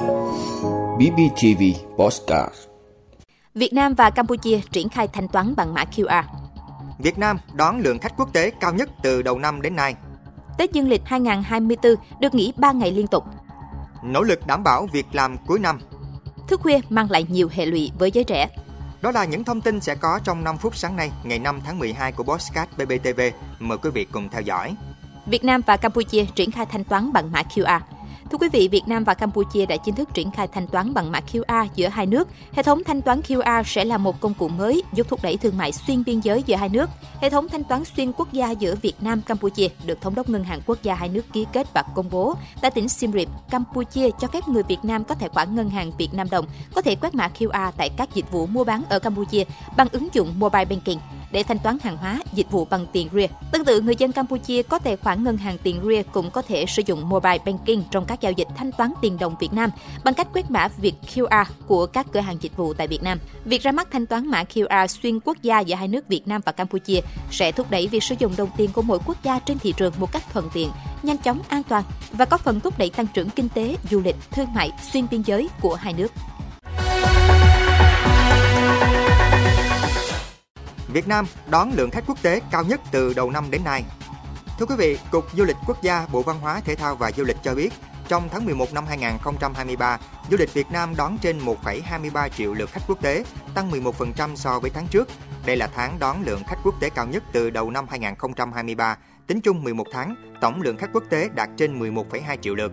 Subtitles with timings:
[0.00, 1.62] BBTV
[1.96, 2.54] Postcard
[3.54, 6.22] Việt Nam và Campuchia triển khai thanh toán bằng mã QR.
[6.98, 9.94] Việt Nam đón lượng khách quốc tế cao nhất từ đầu năm đến nay.
[10.58, 13.24] Tết Dương lịch 2024 được nghỉ 3 ngày liên tục.
[14.02, 15.80] Nỗ lực đảm bảo việc làm cuối năm.
[16.48, 18.48] Thức khuya mang lại nhiều hệ lụy với giới trẻ.
[19.00, 21.78] Đó là những thông tin sẽ có trong 5 phút sáng nay, ngày 5 tháng
[21.78, 23.20] 12 của Postcard BBTV.
[23.58, 24.74] Mời quý vị cùng theo dõi.
[25.26, 27.80] Việt Nam và Campuchia triển khai thanh toán bằng mã QR.
[28.30, 31.12] Thưa quý vị, Việt Nam và Campuchia đã chính thức triển khai thanh toán bằng
[31.12, 32.28] mã QR giữa hai nước.
[32.52, 35.58] Hệ thống thanh toán QR sẽ là một công cụ mới giúp thúc đẩy thương
[35.58, 36.90] mại xuyên biên giới giữa hai nước.
[37.20, 40.44] Hệ thống thanh toán xuyên quốc gia giữa Việt Nam Campuchia được Thống đốc Ngân
[40.44, 44.10] hàng Quốc gia hai nước ký kết và công bố tại tỉnh Siem Reap, Campuchia
[44.20, 46.94] cho phép người Việt Nam có tài khoản ngân hàng Việt Nam đồng có thể
[46.94, 49.44] quét mã QR tại các dịch vụ mua bán ở Campuchia
[49.76, 51.00] bằng ứng dụng mobile banking
[51.32, 53.26] để thanh toán hàng hóa, dịch vụ bằng tiền RIA.
[53.52, 56.66] Tương tự, người dân Campuchia có tài khoản ngân hàng tiền RIA cũng có thể
[56.66, 59.70] sử dụng mobile banking trong các giao dịch thanh toán tiền đồng Việt Nam
[60.04, 63.18] bằng cách quét mã Việt QR của các cửa hàng dịch vụ tại Việt Nam.
[63.44, 66.40] Việc ra mắt thanh toán mã QR xuyên quốc gia giữa hai nước Việt Nam
[66.44, 69.58] và Campuchia sẽ thúc đẩy việc sử dụng đồng tiền của mỗi quốc gia trên
[69.58, 70.70] thị trường một cách thuận tiện,
[71.02, 74.16] nhanh chóng, an toàn và có phần thúc đẩy tăng trưởng kinh tế, du lịch,
[74.30, 76.12] thương mại xuyên biên giới của hai nước.
[80.92, 83.84] Việt Nam đón lượng khách quốc tế cao nhất từ đầu năm đến nay.
[84.58, 87.24] Thưa quý vị, Cục Du lịch Quốc gia, Bộ Văn hóa, Thể thao và Du
[87.24, 87.72] lịch cho biết,
[88.08, 89.98] trong tháng 11 năm 2023,
[90.30, 93.24] du lịch Việt Nam đón trên 1,23 triệu lượt khách quốc tế,
[93.54, 95.08] tăng 11% so với tháng trước.
[95.46, 98.96] Đây là tháng đón lượng khách quốc tế cao nhất từ đầu năm 2023.
[99.26, 102.72] Tính chung 11 tháng, tổng lượng khách quốc tế đạt trên 11,2 triệu lượt.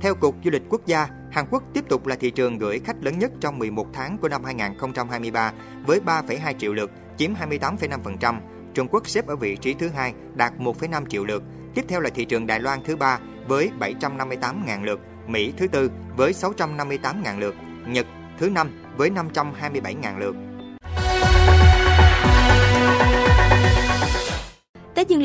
[0.00, 2.96] Theo Cục Du lịch Quốc gia, Hàn Quốc tiếp tục là thị trường gửi khách
[3.04, 5.52] lớn nhất trong 11 tháng của năm 2023
[5.86, 8.40] với 3,2 triệu lượt, chiếm 28,5%.
[8.74, 11.42] Trung Quốc xếp ở vị trí thứ hai, đạt 1,5 triệu lượt.
[11.74, 15.90] Tiếp theo là thị trường Đài Loan thứ ba với 758.000 lượt, Mỹ thứ tư
[16.16, 17.54] với 658.000 lượt,
[17.86, 18.06] Nhật
[18.38, 20.36] thứ năm với 527.000 lượt.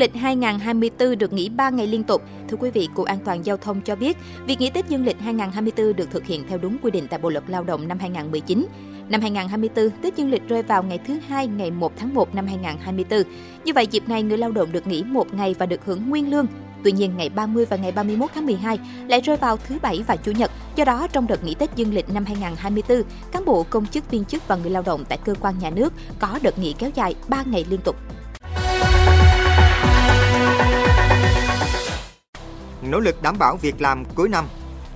[0.00, 2.22] Lịch 2024 được nghỉ 3 ngày liên tục.
[2.48, 4.16] Thưa quý vị, Cục An toàn Giao thông cho biết,
[4.46, 7.30] việc nghỉ Tết Dương lịch 2024 được thực hiện theo đúng quy định tại Bộ
[7.30, 8.66] luật Lao động năm 2019.
[9.08, 12.46] Năm 2024, Tết Dương lịch rơi vào ngày thứ hai ngày 1 tháng 1 năm
[12.46, 13.22] 2024.
[13.64, 16.30] Như vậy, dịp này người lao động được nghỉ một ngày và được hưởng nguyên
[16.30, 16.46] lương.
[16.84, 18.78] Tuy nhiên, ngày 30 và ngày 31 tháng 12
[19.08, 20.50] lại rơi vào thứ Bảy và Chủ nhật.
[20.76, 24.24] Do đó, trong đợt nghỉ Tết Dương lịch năm 2024, cán bộ, công chức, viên
[24.24, 27.14] chức và người lao động tại cơ quan nhà nước có đợt nghỉ kéo dài
[27.28, 27.96] 3 ngày liên tục.
[32.90, 34.44] Nỗ lực đảm bảo việc làm cuối năm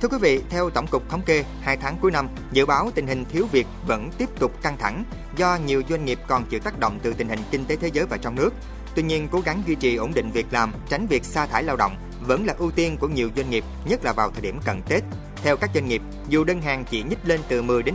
[0.00, 3.06] Thưa quý vị, theo Tổng cục Thống kê, 2 tháng cuối năm, dự báo tình
[3.06, 5.04] hình thiếu việc vẫn tiếp tục căng thẳng
[5.36, 8.06] do nhiều doanh nghiệp còn chịu tác động từ tình hình kinh tế thế giới
[8.06, 8.50] và trong nước.
[8.94, 11.76] Tuy nhiên, cố gắng duy trì ổn định việc làm, tránh việc sa thải lao
[11.76, 14.82] động vẫn là ưu tiên của nhiều doanh nghiệp, nhất là vào thời điểm cận
[14.88, 15.02] Tết.
[15.42, 17.94] Theo các doanh nghiệp, dù đơn hàng chỉ nhích lên từ 10 đến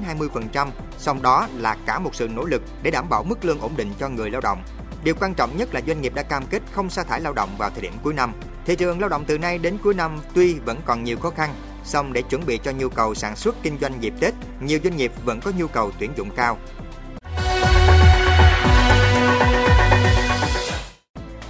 [0.53, 3.71] 20%, song đó là cả một sự nỗ lực để đảm bảo mức lương ổn
[3.77, 4.63] định cho người lao động.
[5.03, 7.49] Điều quan trọng nhất là doanh nghiệp đã cam kết không sa thải lao động
[7.57, 8.33] vào thời điểm cuối năm.
[8.65, 11.55] Thị trường lao động từ nay đến cuối năm tuy vẫn còn nhiều khó khăn,
[11.83, 14.97] song để chuẩn bị cho nhu cầu sản xuất kinh doanh dịp Tết, nhiều doanh
[14.97, 16.57] nghiệp vẫn có nhu cầu tuyển dụng cao.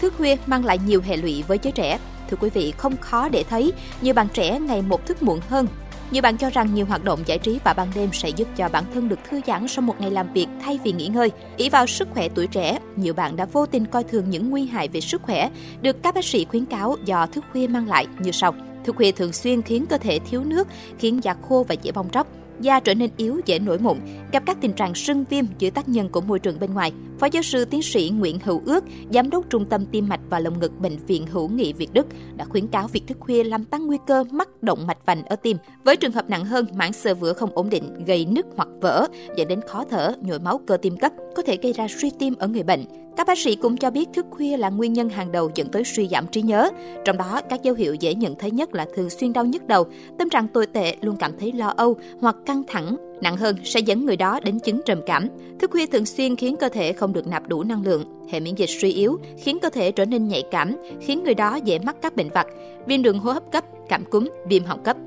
[0.01, 1.99] Thức khuya mang lại nhiều hệ lụy với giới trẻ.
[2.29, 5.67] Thưa quý vị, không khó để thấy nhiều bạn trẻ ngày một thức muộn hơn.
[6.11, 8.69] Nhiều bạn cho rằng nhiều hoạt động giải trí vào ban đêm sẽ giúp cho
[8.69, 11.31] bản thân được thư giãn sau một ngày làm việc thay vì nghỉ ngơi.
[11.57, 14.65] Ý vào sức khỏe tuổi trẻ, nhiều bạn đã vô tình coi thường những nguy
[14.65, 15.49] hại về sức khỏe
[15.81, 18.53] được các bác sĩ khuyến cáo do thức khuya mang lại như sau.
[18.83, 20.67] Thức khuya thường xuyên khiến cơ thể thiếu nước,
[20.99, 22.27] khiến da khô và dễ bong tróc
[22.59, 23.97] da trở nên yếu dễ nổi mụn,
[24.31, 26.91] gặp các tình trạng sưng viêm dưới tác nhân của môi trường bên ngoài.
[27.19, 28.83] Phó giáo sư tiến sĩ Nguyễn Hữu Ước,
[29.13, 32.07] giám đốc Trung tâm Tim mạch và Lồng ngực Bệnh viện Hữu nghị Việt Đức
[32.35, 35.35] đã khuyến cáo việc thức khuya làm tăng nguy cơ mắc động mạch vành ở
[35.35, 35.57] tim.
[35.83, 39.07] Với trường hợp nặng hơn, mảng xơ vữa không ổn định, gây nứt hoặc vỡ,
[39.37, 42.33] dẫn đến khó thở, nhồi máu cơ tim cấp, có thể gây ra suy tim
[42.39, 42.85] ở người bệnh.
[43.17, 45.83] Các bác sĩ cũng cho biết thức khuya là nguyên nhân hàng đầu dẫn tới
[45.83, 46.69] suy giảm trí nhớ.
[47.05, 49.85] Trong đó, các dấu hiệu dễ nhận thấy nhất là thường xuyên đau nhức đầu,
[50.19, 53.79] tâm trạng tồi tệ, luôn cảm thấy lo âu hoặc căng thẳng, nặng hơn sẽ
[53.79, 55.27] dẫn người đó đến chứng trầm cảm.
[55.59, 58.55] Thức khuya thường xuyên khiến cơ thể không được nạp đủ năng lượng, hệ miễn
[58.55, 61.95] dịch suy yếu, khiến cơ thể trở nên nhạy cảm, khiến người đó dễ mắc
[62.01, 62.47] các bệnh vặt,
[62.85, 64.97] viêm đường hô hấp cấp, cảm cúm, viêm họng cấp.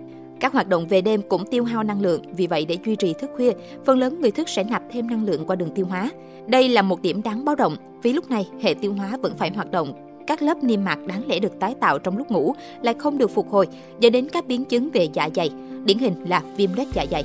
[0.40, 3.12] Các hoạt động về đêm cũng tiêu hao năng lượng, vì vậy để duy trì
[3.12, 3.52] thức khuya,
[3.84, 6.10] phần lớn người thức sẽ nạp thêm năng lượng qua đường tiêu hóa.
[6.46, 9.50] Đây là một điểm đáng báo động, vì lúc này hệ tiêu hóa vẫn phải
[9.50, 9.92] hoạt động,
[10.26, 13.30] các lớp niêm mạc đáng lẽ được tái tạo trong lúc ngủ lại không được
[13.30, 13.66] phục hồi,
[14.00, 15.50] dẫn đến các biến chứng về dạ dày,
[15.84, 17.24] điển hình là viêm loét dạ dày.